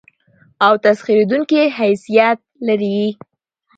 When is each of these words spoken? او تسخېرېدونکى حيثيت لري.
او 0.65 0.73
تسخېرېدونکى 0.85 1.61
حيثيت 1.77 2.39
لري. 2.67 3.01